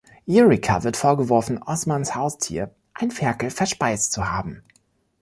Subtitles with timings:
[0.27, 4.63] Eureka wird vorgeworfen, Ozmas Haustier, ein Ferkel, verspeist zu haben.